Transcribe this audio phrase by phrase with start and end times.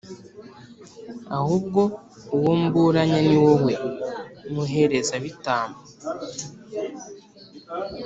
[1.37, 1.81] ahubwo
[2.35, 3.73] uwo mburanya, ni wowe,
[4.53, 5.79] muherezabitambo!